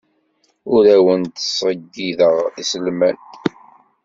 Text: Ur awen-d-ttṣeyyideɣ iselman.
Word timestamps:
Ur 0.73 0.83
awen-d-ttṣeyyideɣ 0.95 2.35
iselman. 2.61 3.17